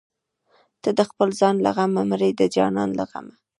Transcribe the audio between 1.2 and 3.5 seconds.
ځان له غمه مرې زه د جانان له غمه